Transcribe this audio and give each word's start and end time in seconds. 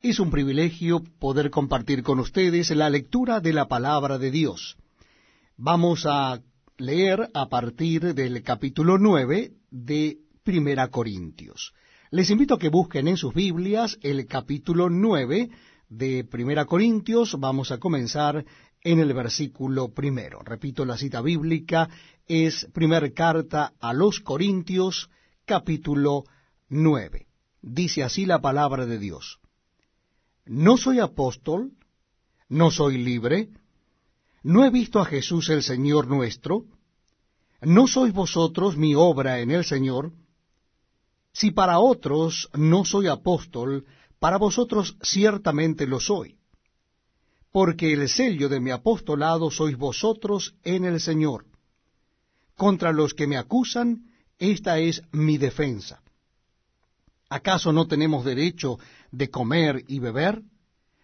Es 0.00 0.20
un 0.20 0.30
privilegio 0.30 1.02
poder 1.18 1.50
compartir 1.50 2.04
con 2.04 2.20
ustedes 2.20 2.70
la 2.70 2.88
lectura 2.88 3.40
de 3.40 3.52
la 3.52 3.66
palabra 3.66 4.16
de 4.16 4.30
Dios. 4.30 4.76
Vamos 5.56 6.06
a 6.06 6.40
leer 6.76 7.28
a 7.34 7.48
partir 7.48 8.14
del 8.14 8.44
capítulo 8.44 8.96
9 8.96 9.54
de 9.72 10.18
Primera 10.44 10.86
Corintios. 10.86 11.74
Les 12.12 12.30
invito 12.30 12.54
a 12.54 12.58
que 12.60 12.68
busquen 12.68 13.08
en 13.08 13.16
sus 13.16 13.34
Biblias 13.34 13.98
el 14.00 14.24
capítulo 14.26 14.88
9 14.88 15.50
de 15.88 16.22
Primera 16.22 16.64
Corintios. 16.64 17.34
Vamos 17.36 17.72
a 17.72 17.78
comenzar 17.78 18.44
en 18.82 19.00
el 19.00 19.12
versículo 19.14 19.92
primero. 19.92 20.42
Repito, 20.44 20.84
la 20.84 20.96
cita 20.96 21.22
bíblica 21.22 21.88
es 22.28 22.68
primera 22.72 23.10
carta 23.10 23.72
a 23.80 23.92
los 23.92 24.20
Corintios, 24.20 25.10
capítulo 25.44 26.22
9. 26.68 27.26
Dice 27.62 28.04
así 28.04 28.26
la 28.26 28.40
palabra 28.40 28.86
de 28.86 29.00
Dios. 29.00 29.40
No 30.48 30.78
soy 30.78 30.98
apóstol, 30.98 31.72
no 32.48 32.70
soy 32.70 32.96
libre, 32.96 33.50
no 34.42 34.64
he 34.64 34.70
visto 34.70 34.98
a 34.98 35.04
Jesús 35.04 35.50
el 35.50 35.62
Señor 35.62 36.06
nuestro, 36.06 36.64
no 37.60 37.86
sois 37.86 38.14
vosotros 38.14 38.78
mi 38.78 38.94
obra 38.94 39.40
en 39.40 39.50
el 39.50 39.66
Señor. 39.66 40.12
Si 41.34 41.50
para 41.50 41.80
otros 41.80 42.48
no 42.54 42.86
soy 42.86 43.08
apóstol, 43.08 43.84
para 44.18 44.38
vosotros 44.38 44.96
ciertamente 45.02 45.86
lo 45.86 46.00
soy, 46.00 46.38
porque 47.52 47.92
el 47.92 48.08
sello 48.08 48.48
de 48.48 48.58
mi 48.58 48.70
apostolado 48.70 49.50
sois 49.50 49.76
vosotros 49.76 50.54
en 50.64 50.86
el 50.86 50.98
Señor. 50.98 51.44
Contra 52.56 52.92
los 52.92 53.12
que 53.12 53.26
me 53.26 53.36
acusan, 53.36 54.10
esta 54.38 54.78
es 54.78 55.02
mi 55.12 55.36
defensa. 55.36 56.00
¿Acaso 57.28 57.72
no 57.72 57.86
tenemos 57.86 58.24
derecho 58.24 58.78
de 59.10 59.30
comer 59.30 59.84
y 59.86 59.98
beber? 59.98 60.42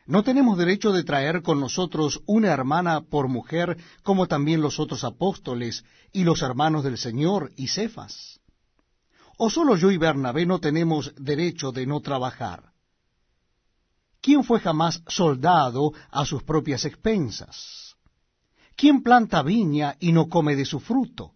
¿No 0.07 0.23
tenemos 0.23 0.59
derecho 0.59 0.93
de 0.93 1.05
traer 1.05 1.43
con 1.43 1.61
nosotros 1.61 2.23
una 2.27 2.49
hermana 2.49 3.03
por 3.03 3.29
mujer, 3.29 3.77
como 4.03 4.27
también 4.27 4.61
los 4.61 4.79
otros 4.79 5.05
apóstoles 5.05 5.85
y 6.13 6.25
los 6.25 6.43
hermanos 6.43 6.85
del 6.85 6.99
Señor 6.99 7.53
y 7.57 7.69
Cefas? 7.69 8.41
¿O 9.37 9.51
solo 9.51 9.77
yo 9.77 9.91
y 9.91 9.99
Bernabé 9.99 10.47
no 10.47 10.61
tenemos 10.61 11.13
derecho 11.17 11.73
de 11.73 11.87
no 11.87 12.01
trabajar? 12.01 12.73
¿Quién 14.21 14.45
fue 14.45 14.61
jamás 14.61 15.03
soldado 15.07 15.93
a 16.11 16.25
sus 16.25 16.43
propias 16.43 16.85
expensas? 16.85 17.97
¿Quién 18.77 19.03
planta 19.03 19.43
viña 19.43 19.97
y 20.01 20.13
no 20.13 20.29
come 20.29 20.57
de 20.57 20.65
su 20.65 20.81
fruto? 20.81 21.33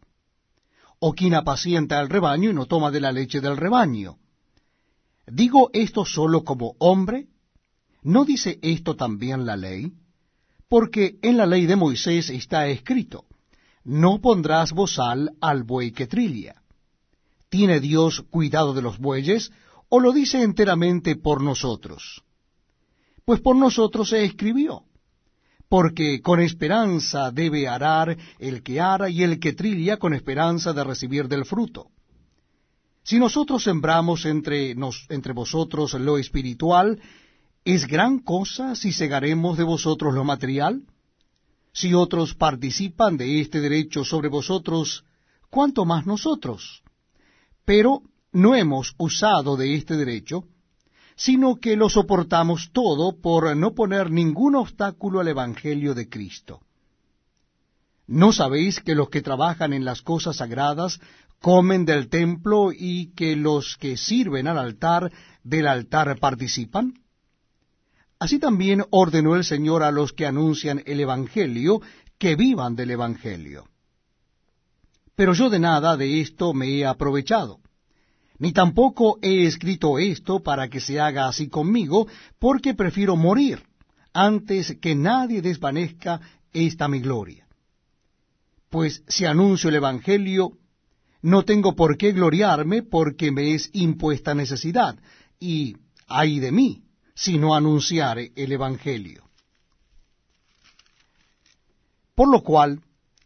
¿O 0.99 1.13
quién 1.13 1.35
apacienta 1.35 1.99
al 1.99 2.09
rebaño 2.09 2.51
y 2.51 2.55
no 2.55 2.67
toma 2.67 2.91
de 2.91 3.01
la 3.01 3.13
leche 3.13 3.41
del 3.41 3.57
rebaño? 3.57 4.19
¿Digo 5.31 5.71
esto 5.73 6.05
solo 6.05 6.45
como 6.45 6.75
hombre? 6.79 7.27
¿No 8.03 8.25
dice 8.25 8.59
esto 8.63 8.97
también 8.97 9.45
la 9.45 9.57
ley? 9.57 9.93
Porque 10.69 11.19
en 11.23 11.37
la 11.37 11.47
ley 11.47 11.67
de 11.67 11.77
Moisés 11.77 12.31
está 12.31 12.69
escrito, 12.69 13.25
no 13.85 14.21
pondrás 14.21 14.73
bozal 14.73 15.33
al 15.41 15.65
buey 15.65 15.93
que 15.93 16.07
trilla. 16.07 16.63
¿Tiene 17.49 17.81
Dios 17.81 18.23
cuidado 18.31 18.75
de 18.75 18.83
los 18.83 18.99
bueyes 18.99 19.51
o 19.89 20.01
lo 20.01 20.13
dice 20.13 20.43
enteramente 20.43 21.17
por 21.17 21.43
nosotros? 21.43 22.23
Pues 23.25 23.41
por 23.41 23.57
nosotros 23.57 24.11
se 24.11 24.25
escribió, 24.25 24.85
porque 25.69 26.21
con 26.23 26.41
esperanza 26.41 27.31
debe 27.31 27.69
arar 27.69 28.17
el 28.39 28.63
que 28.63 28.81
ara 28.81 29.09
y 29.11 29.23
el 29.23 29.39
que 29.41 29.53
trilla 29.53 29.97
con 29.99 30.15
esperanza 30.15 30.73
de 30.73 30.85
recibir 30.85 31.29
del 31.29 31.45
fruto. 31.45 31.91
Si 33.09 33.19
nosotros 33.19 33.63
sembramos 33.63 34.27
entre, 34.27 34.75
vosotros 35.33 35.95
lo 35.95 36.19
espiritual, 36.19 37.01
¿es 37.65 37.87
gran 37.87 38.19
cosa 38.19 38.75
si 38.75 38.93
segaremos 38.93 39.57
de 39.57 39.65
vosotros 39.65 40.13
lo 40.13 40.25
material? 40.25 40.83
Si 41.73 41.95
otros 41.95 42.35
participan 42.35 43.17
de 43.17 43.41
este 43.41 43.63
derecho 43.63 44.05
sobre 44.05 44.29
vosotros, 44.29 45.07
¿cuánto 45.49 45.87
más 45.87 46.05
nosotros? 46.05 46.83
Pero 47.65 48.03
no 48.31 48.55
hemos 48.55 48.95
usado 48.99 49.57
de 49.57 49.75
este 49.75 49.97
derecho, 49.97 50.45
sino 51.17 51.57
que 51.57 51.77
lo 51.77 51.89
soportamos 51.89 52.73
todo 52.75 53.19
por 53.23 53.57
no 53.57 53.75
poner 53.75 54.11
ningún 54.11 54.55
obstáculo 54.55 55.21
al 55.21 55.29
Evangelio 55.29 55.95
de 55.95 56.11
Cristo. 56.11 56.61
¿No 58.09 58.33
sabéis 58.33 58.81
que 58.81 58.95
los 58.95 59.11
que 59.11 59.21
trabajan 59.21 59.75
en 59.75 59.85
las 59.85 60.01
cosas 60.01 60.37
sagradas 60.37 60.99
comen 61.43 61.85
del 61.85 62.09
templo 62.09 62.73
y 62.73 63.13
que 63.15 63.37
los 63.37 63.77
que 63.77 63.99
sirven 63.99 64.49
al 64.49 64.57
altar 64.57 65.13
del 65.45 65.67
altar 65.67 66.19
participan? 66.19 66.95
Así 68.19 68.39
también 68.39 68.83
ordenó 68.91 69.37
el 69.37 69.45
Señor 69.45 69.83
a 69.83 69.93
los 69.93 70.15
que 70.15 70.25
anuncian 70.25 70.83
el 70.87 71.01
Evangelio 71.01 71.83
que 72.19 72.35
vivan 72.35 72.77
del 72.77 72.93
Evangelio. 72.93 73.69
Pero 75.15 75.35
yo 75.35 75.51
de 75.51 75.59
nada 75.59 75.99
de 75.99 76.23
esto 76.23 76.55
me 76.55 76.67
he 76.69 76.87
aprovechado, 76.87 77.61
ni 78.39 78.53
tampoco 78.53 79.19
he 79.21 79.45
escrito 79.45 79.99
esto 79.99 80.43
para 80.43 80.69
que 80.69 80.81
se 80.81 80.99
haga 80.99 81.29
así 81.29 81.49
conmigo, 81.49 82.09
porque 82.39 82.73
prefiero 82.73 83.17
morir 83.17 83.63
antes 84.15 84.79
que 84.81 84.95
nadie 84.95 85.43
desvanezca 85.43 86.23
esta 86.53 86.89
mi 86.89 87.01
gloria. 87.01 87.48
Pues 88.71 89.03
si 89.09 89.25
anuncio 89.25 89.69
el 89.71 89.77
Evangelio, 89.77 90.59
no 91.23 91.45
tengo 91.45 91.75
por 91.75 91.97
qué 91.97 92.13
gloriarme 92.13 92.83
porque 92.83 93.33
me 93.33 93.55
es 93.55 93.71
impuesta 93.73 94.35
necesidad, 94.35 94.99
y 95.41 95.77
ay 96.07 96.39
de 96.39 96.53
mí 96.53 96.83
si 97.15 97.39
no 97.39 97.55
anunciare 97.55 98.33
el 98.37 98.53
Evangelio. 98.53 99.25
Por 102.15 102.31
lo 102.31 102.43
cual, 102.43 102.81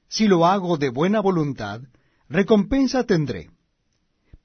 si 0.09 0.29
lo 0.29 0.47
hago 0.47 0.77
de 0.77 0.91
buena 0.91 1.21
voluntad, 1.21 1.81
recompensa 2.29 3.05
tendré. 3.05 3.51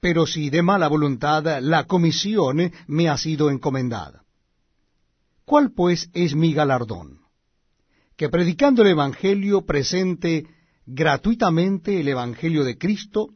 Pero 0.00 0.26
si 0.26 0.50
de 0.50 0.62
mala 0.62 0.88
voluntad, 0.88 1.60
la 1.60 1.84
comisión 1.84 2.72
me 2.86 3.08
ha 3.08 3.16
sido 3.16 3.50
encomendada. 3.50 4.24
¿Cuál 5.44 5.72
pues 5.72 6.10
es 6.12 6.34
mi 6.34 6.52
galardón? 6.52 7.20
Que 8.16 8.28
predicando 8.28 8.82
el 8.82 8.88
Evangelio 8.88 9.64
presente 9.64 10.46
gratuitamente 10.90 12.00
el 12.00 12.08
Evangelio 12.08 12.64
de 12.64 12.78
Cristo, 12.78 13.28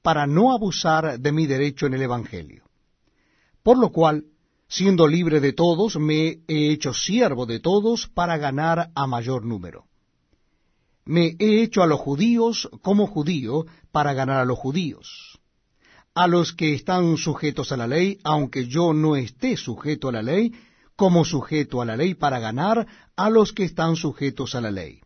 para 0.00 0.28
no 0.28 0.52
abusar 0.52 1.18
de 1.18 1.32
mi 1.32 1.46
derecho 1.46 1.86
en 1.86 1.94
el 1.94 2.02
Evangelio. 2.02 2.62
Por 3.64 3.78
lo 3.78 3.90
cual, 3.90 4.26
siendo 4.68 5.08
libre 5.08 5.40
de 5.40 5.52
todos, 5.52 5.96
me 5.96 6.38
he 6.46 6.70
hecho 6.70 6.94
siervo 6.94 7.46
de 7.46 7.58
todos 7.58 8.06
para 8.06 8.38
ganar 8.38 8.90
a 8.94 9.06
mayor 9.08 9.44
número. 9.44 9.86
Me 11.04 11.34
he 11.38 11.62
hecho 11.62 11.82
a 11.82 11.86
los 11.86 11.98
judíos 11.98 12.70
como 12.80 13.08
judío 13.08 13.66
para 13.90 14.14
ganar 14.14 14.38
a 14.38 14.44
los 14.44 14.58
judíos. 14.58 15.40
A 16.14 16.28
los 16.28 16.52
que 16.52 16.74
están 16.74 17.16
sujetos 17.16 17.72
a 17.72 17.76
la 17.76 17.88
ley, 17.88 18.18
aunque 18.22 18.68
yo 18.68 18.92
no 18.92 19.16
esté 19.16 19.56
sujeto 19.56 20.10
a 20.10 20.12
la 20.12 20.22
ley, 20.22 20.52
como 20.94 21.24
sujeto 21.24 21.82
a 21.82 21.84
la 21.84 21.96
ley 21.96 22.14
para 22.14 22.38
ganar 22.38 22.86
a 23.16 23.30
los 23.30 23.52
que 23.52 23.64
están 23.64 23.96
sujetos 23.96 24.54
a 24.54 24.60
la 24.60 24.70
ley. 24.70 25.03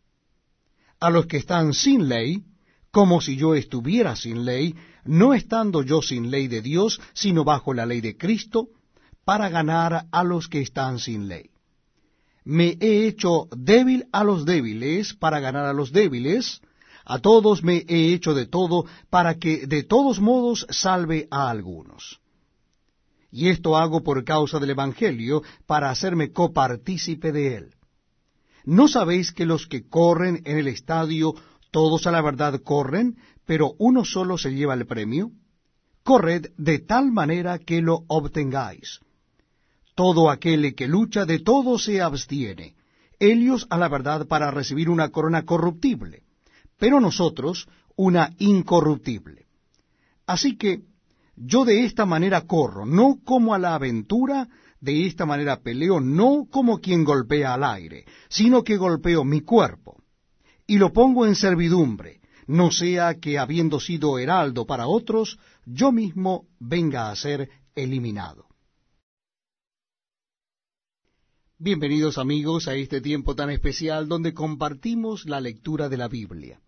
A 1.01 1.11
los 1.11 1.27
que 1.27 1.37
están 1.37 1.75
sin 1.75 2.09
ley, 2.09 2.43
como 2.91 3.21
si 3.21 3.37
yo 3.37 3.55
estuviera 3.55 4.17
sin 4.17 4.45
ley, 4.45 4.75
no 5.05 5.35
estando 5.35 5.83
yo 5.83 6.03
sin 6.03 6.31
ley 6.31 6.49
de 6.49 6.63
Dios, 6.63 7.01
sino 7.13 7.45
bajo 7.45 7.75
la 7.75 7.87
ley 7.87 8.01
de 8.01 8.17
Cristo, 8.17 8.69
para 9.25 9.49
ganar 9.49 10.07
a 10.11 10.25
los 10.25 10.49
que 10.49 10.61
están 10.61 10.99
sin 10.99 11.29
ley. 11.29 11.51
Me 12.45 12.79
he 12.81 13.07
hecho 13.07 13.47
débil 13.57 14.07
a 14.11 14.25
los 14.25 14.47
débiles 14.47 15.13
para 15.15 15.39
ganar 15.39 15.67
a 15.67 15.75
los 15.75 15.93
débiles, 15.93 16.63
a 17.05 17.19
todos 17.19 17.63
me 17.63 17.85
he 17.89 18.13
hecho 18.13 18.35
de 18.35 18.47
todo 18.47 18.85
para 19.11 19.39
que 19.39 19.67
de 19.67 19.83
todos 19.83 20.21
modos 20.21 20.67
salve 20.71 21.29
a 21.31 21.51
algunos. 21.51 22.21
Y 23.31 23.49
esto 23.49 23.77
hago 23.77 24.03
por 24.03 24.25
causa 24.25 24.59
del 24.59 24.71
Evangelio, 24.71 25.43
para 25.67 25.91
hacerme 25.91 26.33
copartícipe 26.33 27.33
de 27.33 27.57
él. 27.57 27.75
¿No 28.69 28.87
sabéis 28.87 29.33
que 29.33 29.47
los 29.47 29.67
que 29.67 29.89
corren 29.89 30.43
en 30.45 30.59
el 30.59 30.69
estadio 30.69 31.35
todos 31.71 32.07
a 32.07 32.11
la 32.11 32.21
verdad 32.21 32.61
corren, 32.63 33.17
pero 33.47 33.73
uno 33.79 34.05
solo 34.05 34.37
se 34.37 34.51
lleva 34.55 34.75
el 34.75 34.85
premio. 34.85 35.31
Corred 36.03 36.49
de 36.59 36.79
tal 36.81 37.11
manera 37.11 37.59
que 37.61 37.81
lo 37.81 38.05
obtengáis. 38.09 39.01
Todo 39.95 40.29
aquel 40.29 40.75
que 40.75 40.87
lucha 40.87 41.25
de 41.25 41.39
todo 41.39 41.79
se 41.79 42.03
abstiene. 42.03 42.75
Ellos 43.19 43.67
a 43.71 43.79
la 43.79 43.89
verdad 43.89 44.27
para 44.27 44.51
recibir 44.51 44.91
una 44.91 45.09
corona 45.09 45.47
corruptible, 45.47 46.25
pero 46.77 47.01
nosotros 47.01 47.69
una 47.97 48.35
incorruptible. 48.37 49.47
Así 50.27 50.59
que 50.59 50.83
yo 51.37 51.65
de 51.65 51.87
esta 51.87 52.05
manera 52.05 52.43
corro, 52.43 52.85
no 52.85 53.19
como 53.25 53.55
a 53.55 53.59
la 53.59 53.75
aventura, 53.75 54.47
de 54.81 55.07
esta 55.07 55.27
manera 55.27 55.61
peleo, 55.61 56.01
no 56.01 56.47
como 56.51 56.81
quien 56.81 57.05
golpea 57.05 57.55
al 57.55 57.65
aire, 57.65 58.05
sino 58.29 58.63
que 58.63 58.77
golpeo 58.77 59.25
mi 59.25 59.41
cuerpo 59.41 60.03
y 60.67 60.77
lo 60.79 60.93
pongo 60.93 61.27
en 61.27 61.35
servidumbre, 61.35 62.21
no 62.47 62.71
sea 62.71 63.19
que 63.19 63.39
habiendo 63.39 63.81
sido 63.81 64.19
heraldo 64.19 64.67
para 64.67 64.87
otros, 64.87 65.39
yo 65.65 65.93
mismo 65.93 66.47
venga 66.61 67.11
a 67.11 67.17
ser 67.17 67.49
eliminado. 67.75 68.47
Bienvenidos 71.59 72.19
amigos 72.19 72.69
a 72.69 72.75
este 72.75 73.01
tiempo 73.01 73.35
tan 73.35 73.51
especial 73.51 74.09
donde 74.09 74.33
compartimos 74.33 75.27
la 75.27 75.41
lectura 75.41 75.89
de 75.89 75.97
la 75.97 76.07
Biblia. 76.07 76.61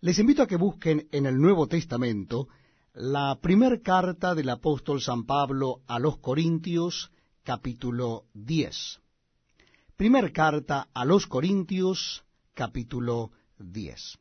Les 0.00 0.18
invito 0.18 0.42
a 0.42 0.46
que 0.46 0.56
busquen 0.56 1.08
en 1.10 1.26
el 1.26 1.40
Nuevo 1.40 1.66
Testamento 1.66 2.48
la 2.94 3.38
primera 3.40 3.80
carta 3.80 4.34
del 4.34 4.50
apóstol 4.50 5.00
San 5.00 5.24
Pablo 5.24 5.80
a 5.86 5.98
los 5.98 6.18
Corintios, 6.18 7.10
capítulo 7.44 8.26
10. 8.34 9.00
Primer 9.96 10.32
carta 10.32 10.88
a 10.94 11.04
los 11.04 11.26
Corintios, 11.26 12.24
capítulo 12.54 13.32
10. 13.58 14.18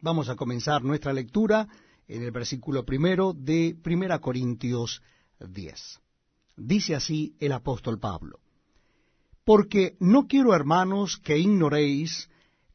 Vamos 0.00 0.28
a 0.28 0.36
comenzar 0.36 0.82
nuestra 0.82 1.12
lectura 1.12 1.68
en 2.06 2.22
el 2.22 2.30
versículo 2.30 2.84
primero 2.86 3.34
de 3.34 3.76
Primera 3.82 4.20
Corintios 4.20 5.02
10. 5.40 6.00
Dice 6.56 6.94
así 6.94 7.36
el 7.40 7.52
apóstol 7.52 7.98
Pablo. 7.98 8.40
Porque 9.44 9.96
no 10.00 10.26
quiero, 10.26 10.54
hermanos, 10.54 11.18
que 11.18 11.38
ignoréis 11.38 12.30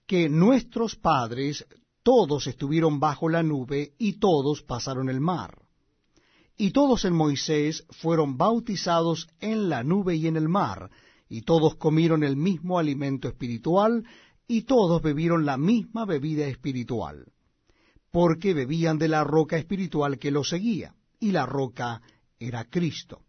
que 0.06 0.29
nuestros 0.29 0.95
padres 0.95 1.65
todos 2.03 2.45
estuvieron 2.47 3.00
bajo 3.00 3.29
la 3.29 3.41
nube 3.41 3.94
y 3.97 4.19
todos 4.19 4.62
pasaron 4.62 5.09
el 5.09 5.21
mar. 5.21 5.62
Y 6.57 6.71
todos 6.71 7.05
en 7.05 7.13
Moisés 7.13 7.85
fueron 7.89 8.38
bautizados 8.38 9.27
en 9.39 9.69
la 9.69 9.83
nube 9.83 10.15
y 10.15 10.27
en 10.27 10.38
el 10.38 10.50
mar, 10.50 10.91
y 11.27 11.41
todos 11.41 11.75
comieron 11.75 12.23
el 12.23 12.35
mismo 12.35 12.77
alimento 12.77 13.27
espiritual, 13.27 14.05
y 14.47 14.63
todos 14.63 15.01
bebieron 15.01 15.45
la 15.45 15.57
misma 15.57 16.05
bebida 16.05 16.45
espiritual, 16.47 17.31
porque 18.11 18.53
bebían 18.53 19.00
de 19.00 19.07
la 19.07 19.23
roca 19.23 19.57
espiritual 19.57 20.19
que 20.19 20.31
los 20.31 20.50
seguía, 20.50 20.94
y 21.19 21.31
la 21.31 21.45
roca 21.45 22.01
era 22.38 22.65
Cristo. 22.65 23.21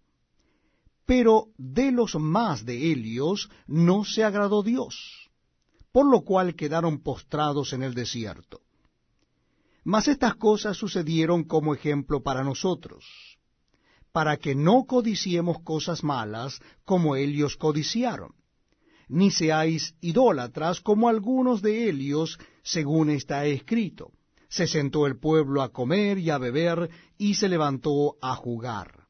Pero 1.06 1.48
de 1.56 1.92
los 1.92 2.16
más 2.16 2.64
de 2.64 2.90
ellos 2.92 3.48
no 3.66 4.04
se 4.04 4.24
agradó 4.24 4.62
Dios, 4.62 5.30
por 5.92 6.10
lo 6.10 6.22
cual 6.22 6.56
quedaron 6.56 7.02
postrados 7.02 7.72
en 7.72 7.82
el 7.82 7.94
desierto. 7.94 8.60
Mas 9.84 10.08
estas 10.08 10.34
cosas 10.36 10.76
sucedieron 10.76 11.44
como 11.44 11.74
ejemplo 11.74 12.22
para 12.22 12.42
nosotros, 12.42 13.04
para 14.12 14.38
que 14.38 14.54
no 14.54 14.84
codiciemos 14.84 15.60
cosas 15.62 16.02
malas 16.02 16.60
como 16.84 17.16
ellos 17.16 17.56
codiciaron, 17.56 18.32
ni 19.08 19.30
seáis 19.30 19.94
idólatras 20.00 20.80
como 20.80 21.08
algunos 21.08 21.60
de 21.60 21.90
ellos, 21.90 22.38
según 22.62 23.10
está 23.10 23.44
escrito. 23.44 24.12
Se 24.48 24.66
sentó 24.66 25.06
el 25.06 25.18
pueblo 25.18 25.62
a 25.62 25.70
comer 25.70 26.18
y 26.18 26.30
a 26.30 26.38
beber, 26.38 26.88
y 27.18 27.34
se 27.34 27.48
levantó 27.48 28.16
a 28.22 28.34
jugar 28.34 29.04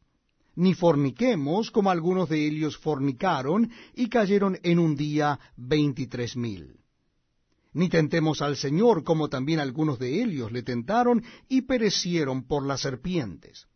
ni 0.57 0.75
forniquemos 0.75 1.71
como 1.71 1.91
algunos 1.91 2.29
de 2.29 2.47
ellos 2.47 2.77
fornicaron 2.77 3.71
y 3.95 4.09
cayeron 4.09 4.59
en 4.63 4.79
un 4.79 4.95
día 4.95 5.39
veintitrés 5.57 6.37
mil. 6.37 6.84
Ni 7.75 7.89
tentemos 7.89 8.41
al 8.41 8.57
Señor 8.57 9.03
como 9.03 9.29
también 9.29 9.59
algunos 9.59 9.99
de 9.99 10.23
ellos 10.23 10.53
le 10.53 10.63
tentaron 10.63 11.25
y 11.49 11.63
perecieron 11.63 12.47
por 12.47 12.65
las 12.65 12.81
serpientes. 12.81 13.67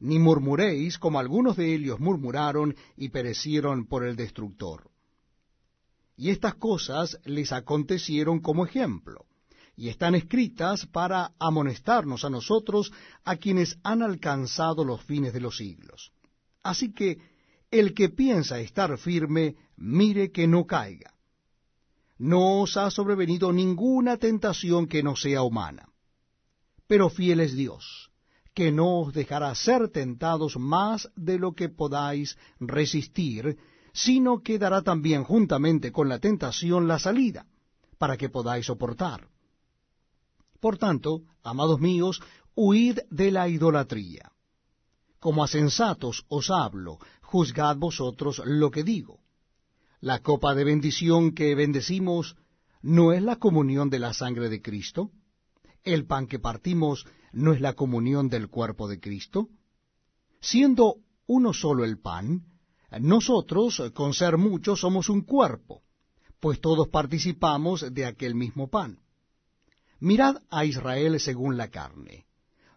Ni 0.00 0.18
murmuréis 0.18 0.98
como 0.98 1.20
algunos 1.20 1.56
de 1.56 1.72
ellos 1.72 2.00
murmuraron 2.00 2.74
y 2.96 3.10
perecieron 3.10 3.86
por 3.86 4.04
el 4.04 4.16
destructor. 4.16 4.90
Y 6.16 6.30
estas 6.30 6.56
cosas 6.56 7.18
les 7.24 7.52
acontecieron 7.52 8.40
como 8.40 8.66
ejemplo 8.66 9.24
y 9.76 9.88
están 9.88 10.16
escritas 10.16 10.86
para 10.86 11.32
amonestarnos 11.38 12.24
a 12.24 12.30
nosotros, 12.30 12.92
a 13.24 13.36
quienes 13.36 13.78
han 13.84 14.02
alcanzado 14.02 14.84
los 14.84 15.02
fines 15.02 15.32
de 15.32 15.40
los 15.40 15.56
siglos. 15.56 16.12
Así 16.62 16.92
que 16.92 17.18
el 17.70 17.94
que 17.94 18.10
piensa 18.10 18.60
estar 18.60 18.98
firme, 18.98 19.56
mire 19.76 20.30
que 20.30 20.46
no 20.46 20.66
caiga. 20.66 21.11
No 22.30 22.62
os 22.62 22.76
ha 22.76 22.88
sobrevenido 22.92 23.52
ninguna 23.52 24.16
tentación 24.16 24.86
que 24.86 25.02
no 25.02 25.16
sea 25.16 25.42
humana. 25.42 25.88
Pero 26.86 27.10
fiel 27.10 27.40
es 27.40 27.52
Dios, 27.56 28.12
que 28.54 28.70
no 28.70 29.00
os 29.00 29.12
dejará 29.12 29.52
ser 29.56 29.88
tentados 29.88 30.56
más 30.56 31.10
de 31.16 31.40
lo 31.40 31.54
que 31.54 31.68
podáis 31.68 32.38
resistir, 32.60 33.58
sino 33.92 34.40
que 34.40 34.60
dará 34.60 34.82
también 34.82 35.24
juntamente 35.24 35.90
con 35.90 36.08
la 36.08 36.20
tentación 36.20 36.86
la 36.86 37.00
salida, 37.00 37.46
para 37.98 38.16
que 38.16 38.28
podáis 38.28 38.66
soportar. 38.66 39.26
Por 40.60 40.78
tanto, 40.78 41.22
amados 41.42 41.80
míos, 41.80 42.22
huid 42.54 43.00
de 43.10 43.32
la 43.32 43.48
idolatría. 43.48 44.30
Como 45.18 45.42
a 45.42 45.48
sensatos 45.48 46.24
os 46.28 46.50
hablo, 46.50 47.00
juzgad 47.22 47.78
vosotros 47.78 48.40
lo 48.44 48.70
que 48.70 48.84
digo. 48.84 49.21
La 50.02 50.18
copa 50.18 50.56
de 50.56 50.64
bendición 50.64 51.30
que 51.30 51.54
bendecimos 51.54 52.34
no 52.82 53.12
es 53.12 53.22
la 53.22 53.36
comunión 53.36 53.88
de 53.88 54.00
la 54.00 54.12
sangre 54.12 54.48
de 54.48 54.60
Cristo. 54.60 55.12
El 55.84 56.06
pan 56.06 56.26
que 56.26 56.40
partimos 56.40 57.06
no 57.30 57.52
es 57.52 57.60
la 57.60 57.74
comunión 57.74 58.28
del 58.28 58.48
cuerpo 58.48 58.88
de 58.88 58.98
Cristo. 58.98 59.48
Siendo 60.40 60.96
uno 61.26 61.52
solo 61.52 61.84
el 61.84 62.00
pan, 62.00 62.42
nosotros, 63.00 63.80
con 63.94 64.12
ser 64.12 64.38
muchos, 64.38 64.80
somos 64.80 65.08
un 65.08 65.20
cuerpo, 65.20 65.82
pues 66.40 66.60
todos 66.60 66.88
participamos 66.88 67.86
de 67.94 68.04
aquel 68.04 68.34
mismo 68.34 68.68
pan. 68.68 68.98
Mirad 70.00 70.42
a 70.50 70.64
Israel 70.64 71.20
según 71.20 71.56
la 71.56 71.68
carne. 71.68 72.26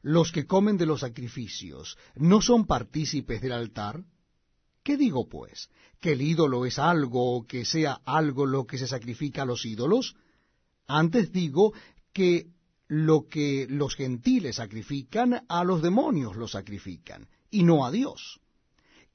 Los 0.04 0.32
que 0.32 0.46
comen 0.46 0.78
de 0.78 0.86
los 0.86 1.00
sacrificios, 1.00 1.98
¿no 2.14 2.44
son 2.44 2.68
partícipes 2.68 3.42
del 3.42 3.54
altar? 3.54 4.06
¿Qué 4.86 4.98
digo, 4.98 5.28
pues? 5.28 5.70
¿Que 6.00 6.12
el 6.12 6.22
ídolo 6.22 6.64
es 6.68 6.78
algo 6.78 7.38
o 7.38 7.48
que 7.48 7.66
sea 7.66 8.02
algo 8.06 8.46
lo 8.46 8.68
que 8.68 8.78
se 8.78 8.88
sacrifica 8.88 9.42
a 9.42 9.46
los 9.46 9.66
ídolos? 9.66 10.16
Antes 10.86 11.32
digo 11.32 11.74
que 12.14 12.52
lo 12.88 13.26
que 13.28 13.66
los 13.68 13.96
gentiles 13.96 14.58
sacrifican, 14.58 15.44
a 15.50 15.64
los 15.64 15.82
demonios 15.82 16.36
lo 16.36 16.48
sacrifican, 16.48 17.28
y 17.50 17.64
no 17.64 17.84
a 17.84 17.90
Dios. 17.90 18.40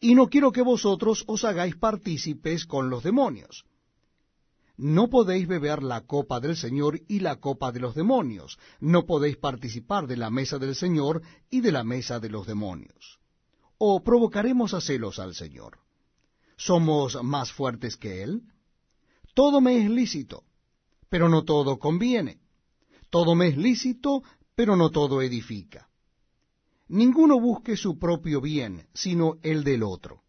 Y 0.01 0.17
no 0.17 0.29
quiero 0.29 0.51
que 0.51 0.63
vosotros 0.63 1.23
os 1.29 1.45
hagáis 1.45 1.77
partícipes 1.77 2.67
con 2.67 2.91
los 2.91 3.05
demonios 3.05 3.65
no 4.77 5.11
podéis 5.11 5.47
beber 5.47 5.83
la 5.83 6.07
copa 6.07 6.41
del 6.41 6.57
Señor 6.57 7.03
y 7.07 7.21
la 7.21 7.37
copa 7.37 7.71
de 7.71 7.81
los 7.81 7.95
demonios, 7.95 8.59
no 8.81 9.05
podéis 9.05 9.37
participar 9.37 10.07
de 10.07 10.17
la 10.17 10.31
mesa 10.31 10.59
del 10.59 10.75
Señor 10.75 11.21
y 11.51 11.61
de 11.61 11.71
la 11.71 11.85
mesa 11.85 12.19
de 12.19 12.31
los 12.31 12.47
demonios. 12.47 13.20
¿O 13.83 14.05
provocaremos 14.05 14.75
a 14.75 14.81
celos 14.83 15.19
al 15.19 15.35
Señor? 15.35 15.79
¿Somos 16.59 17.17
más 17.25 17.51
fuertes 17.51 17.97
que 17.97 18.23
Él? 18.23 18.43
Todo 19.33 19.63
me 19.63 19.79
es 19.83 19.89
lícito, 19.89 20.45
pero 21.09 21.31
no 21.31 21.45
todo 21.45 21.79
conviene. 21.79 22.41
Todo 23.09 23.35
me 23.35 23.49
es 23.49 23.57
lícito, 23.57 24.23
pero 24.55 24.77
no 24.77 24.91
todo 24.91 25.23
edifica. 25.23 25.89
Ninguno 26.89 27.41
busque 27.41 27.75
su 27.75 27.99
propio 27.99 28.43
bien, 28.43 28.87
sino 28.93 29.39
el 29.43 29.65
del 29.65 29.83
otro. 29.83 30.25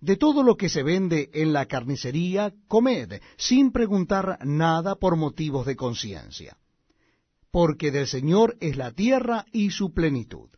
De 0.00 0.16
todo 0.16 0.42
lo 0.42 0.56
que 0.56 0.70
se 0.70 0.82
vende 0.82 1.28
en 1.34 1.52
la 1.52 1.66
carnicería, 1.66 2.54
comed, 2.68 3.20
sin 3.36 3.70
preguntar 3.70 4.38
nada 4.46 4.94
por 4.94 5.16
motivos 5.16 5.66
de 5.66 5.76
conciencia. 5.76 6.56
Porque 7.50 7.90
del 7.90 8.06
Señor 8.06 8.56
es 8.60 8.78
la 8.78 8.92
tierra 8.92 9.44
y 9.52 9.72
su 9.72 9.92
plenitud. 9.92 10.48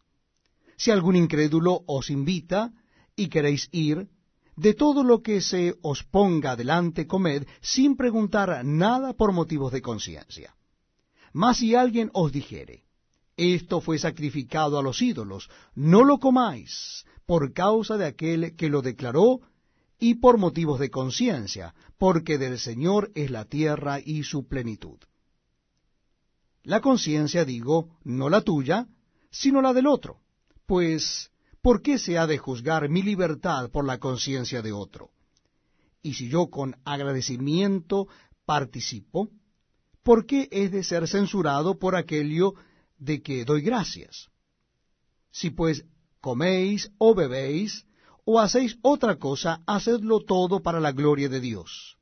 Si 0.83 0.91
algún 0.91 1.15
incrédulo 1.15 1.85
os 1.87 2.11
invita 2.11 2.73
y 3.15 3.29
queréis 3.29 3.69
ir, 3.71 4.09
de 4.57 4.75
todo 4.75 5.05
lo 5.05 5.23
que 5.23 5.41
se 5.41 5.77
os 5.81 6.03
ponga 6.03 6.57
delante 6.57 7.07
comed, 7.07 7.47
sin 7.61 7.95
preguntar 7.95 8.65
nada 8.65 9.13
por 9.13 9.31
motivos 9.31 9.71
de 9.71 9.81
conciencia. 9.81 10.57
Mas 11.33 11.59
si 11.59 11.77
alguien 11.77 12.11
os 12.13 12.33
dijere, 12.33 12.83
esto 13.37 13.81
fue 13.81 13.97
sacrificado 14.01 14.77
a 14.77 14.83
los 14.83 15.01
ídolos, 15.01 15.49
no 15.77 16.03
lo 16.03 16.19
comáis, 16.19 17.05
por 17.27 17.53
causa 17.53 17.97
de 17.97 18.07
aquel 18.07 18.57
que 18.57 18.69
lo 18.69 18.83
declaró 18.83 19.41
y 20.01 20.17
por 20.17 20.37
motivos 20.37 20.81
de 20.81 20.91
conciencia, 20.91 21.77
porque 21.97 22.39
del 22.39 22.59
Señor 22.59 23.13
es 23.15 23.31
la 23.31 23.45
tierra 23.45 24.01
y 24.05 24.25
su 24.25 24.49
plenitud. 24.49 24.99
La 26.65 26.81
conciencia, 26.81 27.45
digo, 27.45 28.01
no 28.03 28.29
la 28.29 28.41
tuya, 28.41 28.89
sino 29.31 29.63
la 29.63 29.73
del 29.73 29.87
otro, 29.87 30.23
pues 30.67 31.31
¿por 31.61 31.83
qué 31.83 31.99
se 31.99 32.19
ha 32.19 32.27
de 32.27 32.39
juzgar 32.39 32.89
mi 32.89 33.03
libertad 33.03 33.71
por 33.71 33.85
la 33.85 33.99
conciencia 33.99 34.63
de 34.63 34.73
otro? 34.73 35.11
Y 36.03 36.15
si 36.15 36.29
yo 36.29 36.49
con 36.49 36.77
agradecimiento 36.85 38.09
participo, 38.45 39.29
¿por 40.03 40.27
qué 40.27 40.49
es 40.51 40.73
de 40.73 40.83
ser 40.83 41.07
censurado 41.07 41.79
por 41.79 41.95
aquello 41.95 42.55
de 42.99 43.23
que 43.23 43.45
doy 43.45 43.63
gracias? 43.63 44.29
Si 45.31 45.51
pues 45.51 45.85
coméis 46.21 46.91
o 46.99 47.15
bebéis, 47.15 47.87
o 48.25 48.39
hacéis 48.39 48.79
otra 48.83 49.17
cosa, 49.17 49.63
hacedlo 49.67 50.21
todo 50.21 50.61
para 50.61 50.81
la 50.81 50.93
gloria 50.93 51.29
de 51.29 51.41
Dios. 51.41 51.97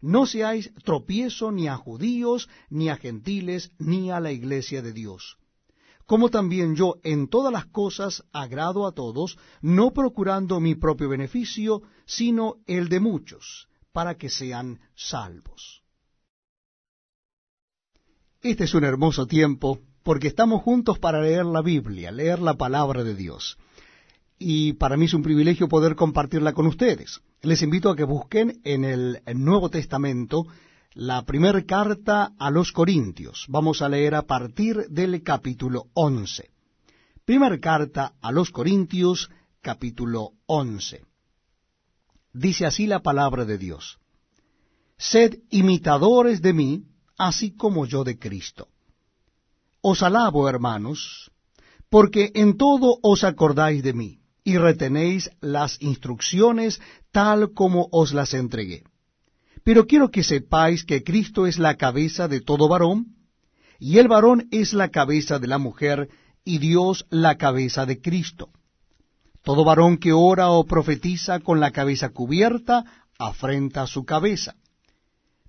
No 0.00 0.26
seáis 0.26 0.72
tropiezo 0.84 1.50
ni 1.50 1.66
a 1.66 1.76
judíos, 1.76 2.48
ni 2.70 2.88
a 2.88 2.96
gentiles, 2.96 3.72
ni 3.78 4.12
a 4.12 4.20
la 4.20 4.30
iglesia 4.30 4.80
de 4.82 4.92
Dios. 4.92 5.37
Como 6.08 6.30
también 6.30 6.74
yo 6.74 6.94
en 7.02 7.28
todas 7.28 7.52
las 7.52 7.66
cosas 7.66 8.24
agrado 8.32 8.86
a 8.86 8.92
todos, 8.92 9.36
no 9.60 9.92
procurando 9.92 10.58
mi 10.58 10.74
propio 10.74 11.10
beneficio, 11.10 11.82
sino 12.06 12.56
el 12.66 12.88
de 12.88 12.98
muchos, 12.98 13.68
para 13.92 14.14
que 14.16 14.30
sean 14.30 14.80
salvos. 14.94 15.82
Este 18.40 18.64
es 18.64 18.72
un 18.72 18.84
hermoso 18.84 19.26
tiempo 19.26 19.80
porque 20.02 20.28
estamos 20.28 20.62
juntos 20.62 20.98
para 20.98 21.20
leer 21.20 21.44
la 21.44 21.60
Biblia, 21.60 22.10
leer 22.10 22.38
la 22.38 22.54
palabra 22.54 23.04
de 23.04 23.14
Dios. 23.14 23.58
Y 24.38 24.72
para 24.74 24.96
mí 24.96 25.04
es 25.04 25.14
un 25.14 25.22
privilegio 25.22 25.68
poder 25.68 25.94
compartirla 25.94 26.54
con 26.54 26.66
ustedes. 26.66 27.20
Les 27.42 27.60
invito 27.60 27.90
a 27.90 27.96
que 27.96 28.04
busquen 28.04 28.62
en 28.64 28.84
el 28.86 29.20
Nuevo 29.34 29.68
Testamento 29.68 30.46
la 30.98 31.22
primera 31.22 31.64
carta 31.64 32.32
a 32.40 32.50
los 32.50 32.72
Corintios. 32.72 33.46
Vamos 33.48 33.82
a 33.82 33.88
leer 33.88 34.16
a 34.16 34.22
partir 34.22 34.88
del 34.88 35.22
capítulo 35.22 35.86
11. 35.94 36.50
Primera 37.24 37.56
carta 37.60 38.14
a 38.20 38.32
los 38.32 38.50
Corintios, 38.50 39.30
capítulo 39.60 40.32
11. 40.46 41.04
Dice 42.32 42.66
así 42.66 42.88
la 42.88 42.98
palabra 42.98 43.44
de 43.44 43.58
Dios. 43.58 44.00
Sed 44.96 45.38
imitadores 45.50 46.42
de 46.42 46.52
mí, 46.52 46.82
así 47.16 47.52
como 47.52 47.86
yo 47.86 48.02
de 48.02 48.18
Cristo. 48.18 48.66
Os 49.80 50.02
alabo, 50.02 50.48
hermanos, 50.48 51.30
porque 51.90 52.32
en 52.34 52.56
todo 52.56 52.98
os 53.02 53.22
acordáis 53.22 53.84
de 53.84 53.92
mí, 53.92 54.18
y 54.42 54.58
retenéis 54.58 55.30
las 55.40 55.80
instrucciones 55.80 56.80
tal 57.12 57.52
como 57.52 57.88
os 57.92 58.12
las 58.12 58.34
entregué. 58.34 58.82
Pero 59.68 59.86
quiero 59.86 60.10
que 60.10 60.24
sepáis 60.24 60.82
que 60.82 61.04
Cristo 61.04 61.46
es 61.46 61.58
la 61.58 61.74
cabeza 61.74 62.26
de 62.26 62.40
todo 62.40 62.68
varón, 62.68 63.16
y 63.78 63.98
el 63.98 64.08
varón 64.08 64.48
es 64.50 64.72
la 64.72 64.88
cabeza 64.88 65.38
de 65.38 65.46
la 65.46 65.58
mujer, 65.58 66.08
y 66.42 66.56
Dios 66.56 67.04
la 67.10 67.36
cabeza 67.36 67.84
de 67.84 68.00
Cristo. 68.00 68.48
Todo 69.42 69.66
varón 69.66 69.98
que 69.98 70.14
ora 70.14 70.48
o 70.48 70.64
profetiza 70.64 71.40
con 71.40 71.60
la 71.60 71.70
cabeza 71.70 72.08
cubierta, 72.08 72.82
afrenta 73.18 73.86
su 73.86 74.06
cabeza. 74.06 74.56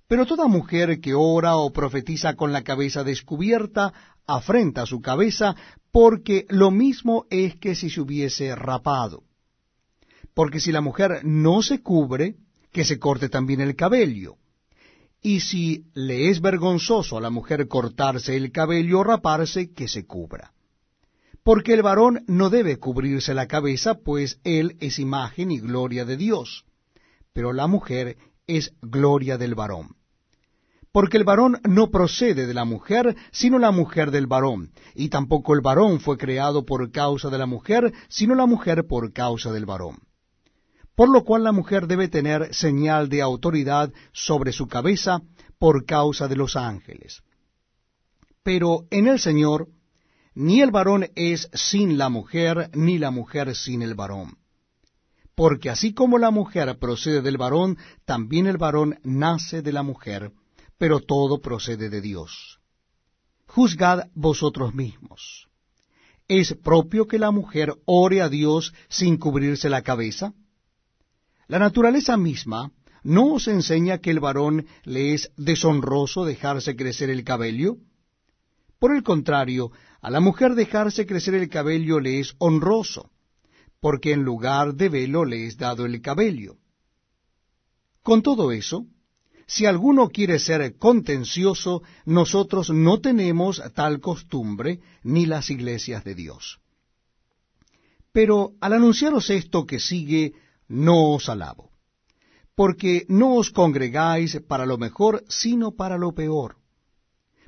Pero 0.06 0.26
toda 0.26 0.48
mujer 0.48 1.00
que 1.00 1.14
ora 1.14 1.56
o 1.56 1.72
profetiza 1.72 2.36
con 2.36 2.52
la 2.52 2.60
cabeza 2.60 3.02
descubierta, 3.02 3.94
afrenta 4.26 4.84
su 4.84 5.00
cabeza, 5.00 5.56
porque 5.90 6.44
lo 6.50 6.70
mismo 6.70 7.24
es 7.30 7.56
que 7.56 7.74
si 7.74 7.88
se 7.88 8.02
hubiese 8.02 8.54
rapado. 8.54 9.22
Porque 10.34 10.60
si 10.60 10.72
la 10.72 10.82
mujer 10.82 11.22
no 11.24 11.62
se 11.62 11.80
cubre, 11.80 12.36
que 12.72 12.84
se 12.84 12.98
corte 12.98 13.28
también 13.28 13.60
el 13.60 13.76
cabello. 13.76 14.36
Y 15.22 15.40
si 15.40 15.84
le 15.92 16.30
es 16.30 16.40
vergonzoso 16.40 17.18
a 17.18 17.20
la 17.20 17.30
mujer 17.30 17.68
cortarse 17.68 18.36
el 18.36 18.52
cabello 18.52 19.00
o 19.00 19.04
raparse, 19.04 19.72
que 19.72 19.86
se 19.86 20.06
cubra. 20.06 20.52
Porque 21.42 21.74
el 21.74 21.82
varón 21.82 22.24
no 22.26 22.48
debe 22.48 22.78
cubrirse 22.78 23.34
la 23.34 23.46
cabeza, 23.46 23.94
pues 23.94 24.40
él 24.44 24.76
es 24.80 24.98
imagen 24.98 25.50
y 25.50 25.58
gloria 25.58 26.04
de 26.04 26.16
Dios, 26.16 26.64
pero 27.32 27.52
la 27.52 27.66
mujer 27.66 28.16
es 28.46 28.72
gloria 28.80 29.36
del 29.36 29.54
varón. 29.54 29.96
Porque 30.92 31.18
el 31.18 31.24
varón 31.24 31.60
no 31.68 31.90
procede 31.90 32.46
de 32.46 32.54
la 32.54 32.64
mujer, 32.64 33.16
sino 33.30 33.58
la 33.58 33.70
mujer 33.70 34.10
del 34.10 34.26
varón, 34.26 34.72
y 34.94 35.08
tampoco 35.08 35.54
el 35.54 35.60
varón 35.60 36.00
fue 36.00 36.18
creado 36.18 36.64
por 36.66 36.90
causa 36.90 37.30
de 37.30 37.38
la 37.38 37.46
mujer, 37.46 37.92
sino 38.08 38.34
la 38.34 38.46
mujer 38.46 38.86
por 38.86 39.12
causa 39.12 39.52
del 39.52 39.66
varón 39.66 39.98
por 41.00 41.08
lo 41.08 41.24
cual 41.24 41.44
la 41.44 41.52
mujer 41.52 41.86
debe 41.86 42.08
tener 42.08 42.54
señal 42.54 43.08
de 43.08 43.22
autoridad 43.22 43.90
sobre 44.12 44.52
su 44.52 44.68
cabeza 44.68 45.22
por 45.58 45.86
causa 45.86 46.28
de 46.28 46.36
los 46.36 46.56
ángeles. 46.56 47.22
Pero 48.42 48.84
en 48.90 49.06
el 49.06 49.18
Señor, 49.18 49.68
ni 50.34 50.60
el 50.60 50.70
varón 50.70 51.06
es 51.14 51.48
sin 51.54 51.96
la 51.96 52.10
mujer, 52.10 52.68
ni 52.74 52.98
la 52.98 53.10
mujer 53.10 53.56
sin 53.56 53.80
el 53.80 53.94
varón. 53.94 54.36
Porque 55.34 55.70
así 55.70 55.94
como 55.94 56.18
la 56.18 56.30
mujer 56.30 56.78
procede 56.78 57.22
del 57.22 57.38
varón, 57.38 57.78
también 58.04 58.46
el 58.46 58.58
varón 58.58 58.98
nace 59.02 59.62
de 59.62 59.72
la 59.72 59.82
mujer, 59.82 60.32
pero 60.76 61.00
todo 61.00 61.40
procede 61.40 61.88
de 61.88 62.02
Dios. 62.02 62.60
Juzgad 63.46 64.10
vosotros 64.12 64.74
mismos. 64.74 65.48
¿Es 66.28 66.54
propio 66.62 67.06
que 67.06 67.18
la 67.18 67.30
mujer 67.30 67.72
ore 67.86 68.20
a 68.20 68.28
Dios 68.28 68.74
sin 68.90 69.16
cubrirse 69.16 69.70
la 69.70 69.80
cabeza? 69.80 70.34
La 71.50 71.58
naturaleza 71.58 72.16
misma 72.16 72.70
no 73.02 73.34
os 73.34 73.48
enseña 73.48 73.98
que 73.98 74.12
el 74.12 74.20
varón 74.20 74.68
le 74.84 75.14
es 75.14 75.32
deshonroso 75.36 76.24
dejarse 76.24 76.76
crecer 76.76 77.10
el 77.10 77.24
cabello. 77.24 77.78
Por 78.78 78.94
el 78.94 79.02
contrario, 79.02 79.72
a 80.00 80.10
la 80.10 80.20
mujer 80.20 80.54
dejarse 80.54 81.06
crecer 81.06 81.34
el 81.34 81.48
cabello 81.48 81.98
le 81.98 82.20
es 82.20 82.36
honroso, 82.38 83.10
porque 83.80 84.12
en 84.12 84.22
lugar 84.22 84.74
de 84.74 84.90
velo 84.90 85.24
le 85.24 85.48
es 85.48 85.56
dado 85.56 85.86
el 85.86 86.00
cabello. 86.00 86.54
Con 88.04 88.22
todo 88.22 88.52
eso, 88.52 88.86
si 89.48 89.66
alguno 89.66 90.08
quiere 90.08 90.38
ser 90.38 90.76
contencioso, 90.76 91.82
nosotros 92.04 92.70
no 92.70 93.00
tenemos 93.00 93.60
tal 93.74 93.98
costumbre 93.98 94.78
ni 95.02 95.26
las 95.26 95.50
iglesias 95.50 96.04
de 96.04 96.14
Dios. 96.14 96.60
Pero 98.12 98.52
al 98.60 98.74
anunciaros 98.74 99.30
esto 99.30 99.66
que 99.66 99.80
sigue, 99.80 100.34
no 100.70 101.10
os 101.10 101.28
alabo, 101.28 101.70
porque 102.54 103.04
no 103.08 103.34
os 103.34 103.50
congregáis 103.50 104.40
para 104.46 104.64
lo 104.64 104.78
mejor, 104.78 105.24
sino 105.28 105.72
para 105.72 105.98
lo 105.98 106.12
peor. 106.14 106.56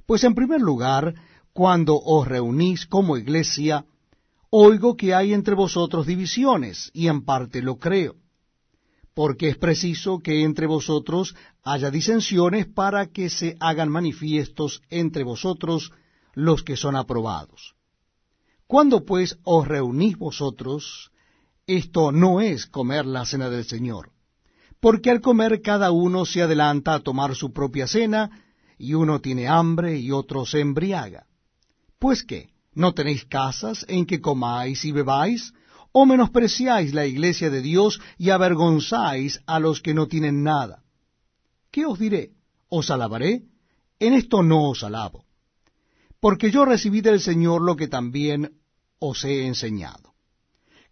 Pues 0.07 0.25
en 0.25 0.35
primer 0.35 0.61
lugar, 0.61 1.15
cuando 1.53 1.95
os 1.97 2.27
reunís 2.27 2.87
como 2.87 3.17
iglesia, 3.17 3.87
oigo 4.51 4.97
que 4.97 5.15
hay 5.15 5.33
entre 5.33 5.55
vosotros 5.55 6.05
divisiones, 6.07 6.91
y 6.93 7.07
en 7.07 7.25
parte 7.25 7.63
lo 7.63 7.77
creo, 7.79 8.17
porque 9.15 9.51
es 9.51 9.57
preciso 9.57 10.19
que 10.19 10.43
entre 10.43 10.67
vosotros 10.67 11.37
haya 11.63 11.91
disensiones 11.91 12.67
para 12.67 13.07
que 13.07 13.31
se 13.31 13.57
hagan 13.61 13.89
manifiestos 13.89 14.83
entre 14.91 15.23
vosotros 15.23 15.93
los 16.35 16.65
que 16.65 16.77
son 16.77 16.97
aprobados. 16.97 17.77
Cuando 18.67 19.05
pues 19.05 19.39
os 19.45 19.69
reunís 19.69 20.17
vosotros, 20.17 21.12
esto 21.77 22.13
no 22.13 22.41
es 22.41 22.67
comer 22.67 23.07
la 23.07 23.25
cena 23.25 23.49
del 23.49 23.65
Señor, 23.65 24.11
porque 24.81 25.11
al 25.11 25.21
comer 25.21 25.63
cada 25.63 25.91
uno 25.91 26.25
se 26.25 26.43
adelanta 26.43 26.95
a 26.95 27.01
tomar 27.01 27.35
su 27.35 27.53
propia 27.53 27.87
cena, 27.87 28.31
y 28.79 28.95
uno 28.95 29.21
tiene 29.21 29.49
hambre 29.49 29.99
y 29.99 30.11
otro 30.11 30.45
se 30.45 30.61
embriaga. 30.61 31.27
Pues 31.99 32.25
qué, 32.25 32.51
¿no 32.75 32.95
tenéis 32.95 33.25
casas 33.25 33.85
en 33.89 34.07
que 34.07 34.21
comáis 34.21 34.85
y 34.85 34.93
bebáis? 34.93 35.53
¿O 35.93 36.07
menospreciáis 36.07 36.95
la 36.95 37.07
iglesia 37.07 37.51
de 37.51 37.61
Dios 37.61 38.01
y 38.19 38.31
avergonzáis 38.31 39.41
a 39.47 39.61
los 39.61 39.83
que 39.83 39.95
no 39.95 40.09
tienen 40.09 40.43
nada? 40.43 40.83
¿Qué 41.71 41.85
os 41.85 41.99
diré? 41.99 42.31
¿Os 42.69 42.91
alabaré? 42.91 43.43
En 44.01 44.15
esto 44.15 44.43
no 44.43 44.71
os 44.71 44.83
alabo. 44.83 45.27
Porque 46.19 46.51
yo 46.51 46.65
recibí 46.65 47.03
del 47.03 47.21
Señor 47.21 47.63
lo 47.63 47.77
que 47.77 47.89
también 47.89 48.59
os 48.99 49.25
he 49.25 49.47
enseñado 49.47 50.12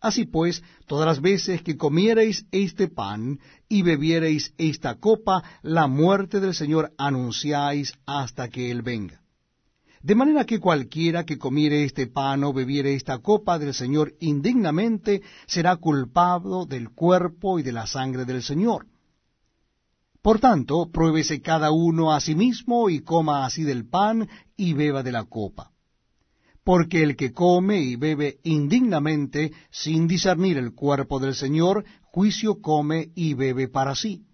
Así 0.00 0.26
pues, 0.26 0.62
todas 0.86 1.06
las 1.06 1.20
veces 1.20 1.62
que 1.62 1.76
comiereis 1.76 2.46
este 2.52 2.88
pan 2.88 3.40
y 3.68 3.82
bebiereis 3.82 4.52
esta 4.58 4.96
copa, 4.96 5.42
la 5.62 5.86
muerte 5.86 6.38
del 6.40 6.54
Señor 6.54 6.92
anunciáis 6.98 7.94
hasta 8.04 8.48
que 8.48 8.70
Él 8.70 8.82
venga. 8.82 9.22
De 10.02 10.14
manera 10.14 10.44
que 10.44 10.60
cualquiera 10.60 11.24
que 11.24 11.38
comiere 11.38 11.82
este 11.82 12.06
pan 12.06 12.44
o 12.44 12.52
bebiere 12.52 12.94
esta 12.94 13.18
copa 13.18 13.58
del 13.58 13.74
Señor 13.74 14.14
indignamente 14.20 15.22
será 15.46 15.76
culpado 15.76 16.66
del 16.66 16.90
cuerpo 16.90 17.58
y 17.58 17.62
de 17.62 17.72
la 17.72 17.86
sangre 17.86 18.24
del 18.24 18.42
Señor. 18.42 18.86
Por 20.22 20.38
tanto, 20.38 20.90
pruébese 20.92 21.40
cada 21.40 21.70
uno 21.70 22.12
a 22.12 22.20
sí 22.20 22.34
mismo 22.34 22.90
y 22.90 23.00
coma 23.00 23.46
así 23.46 23.62
del 23.62 23.88
pan 23.88 24.28
y 24.56 24.74
beba 24.74 25.02
de 25.02 25.12
la 25.12 25.24
copa 25.24 25.72
porque 26.66 27.04
el 27.04 27.14
que 27.14 27.32
come 27.32 27.78
y 27.80 27.94
bebe 27.94 28.40
indignamente, 28.42 29.52
sin 29.70 30.08
discernir 30.08 30.58
el 30.58 30.74
cuerpo 30.74 31.20
del 31.20 31.36
Señor, 31.36 31.84
juicio 32.02 32.60
come 32.60 33.12
y 33.14 33.34
bebe 33.34 33.68
para 33.68 33.94
sí. 33.94 34.24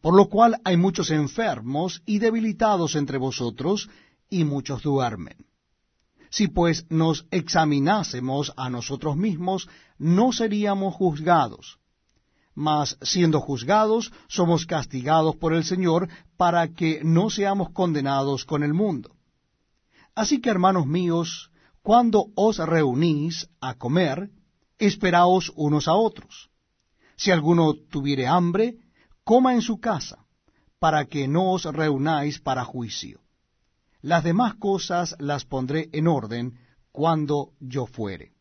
Por 0.00 0.16
lo 0.16 0.30
cual 0.30 0.58
hay 0.64 0.78
muchos 0.78 1.10
enfermos 1.10 2.00
y 2.06 2.18
debilitados 2.18 2.94
entre 2.96 3.18
vosotros, 3.18 3.90
y 4.30 4.44
muchos 4.44 4.80
duermen. 4.80 5.36
Si 6.30 6.48
pues 6.48 6.86
nos 6.88 7.26
examinásemos 7.30 8.54
a 8.56 8.70
nosotros 8.70 9.14
mismos, 9.18 9.68
no 9.98 10.32
seríamos 10.32 10.94
juzgados. 10.94 11.78
Mas 12.54 12.96
siendo 13.02 13.42
juzgados, 13.42 14.12
somos 14.28 14.64
castigados 14.64 15.36
por 15.36 15.52
el 15.52 15.64
Señor 15.64 16.08
para 16.38 16.68
que 16.68 17.02
no 17.04 17.28
seamos 17.28 17.68
condenados 17.72 18.46
con 18.46 18.62
el 18.62 18.72
mundo. 18.72 19.17
Así 20.18 20.40
que, 20.40 20.50
hermanos 20.50 20.84
míos, 20.84 21.52
cuando 21.80 22.32
os 22.34 22.58
reunís 22.58 23.48
a 23.60 23.74
comer, 23.74 24.30
esperaos 24.76 25.52
unos 25.54 25.86
a 25.86 25.94
otros. 25.94 26.50
Si 27.14 27.30
alguno 27.30 27.74
tuviere 27.74 28.26
hambre, 28.26 28.78
coma 29.22 29.54
en 29.54 29.62
su 29.62 29.78
casa, 29.78 30.26
para 30.80 31.04
que 31.04 31.28
no 31.28 31.52
os 31.52 31.62
reunáis 31.66 32.40
para 32.40 32.64
juicio. 32.64 33.20
Las 34.02 34.24
demás 34.24 34.56
cosas 34.56 35.14
las 35.20 35.44
pondré 35.44 35.88
en 35.92 36.08
orden 36.08 36.58
cuando 36.90 37.52
yo 37.60 37.86
fuere. 37.86 38.32